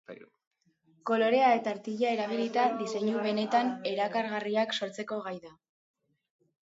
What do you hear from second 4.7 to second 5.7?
sortzeko gai da.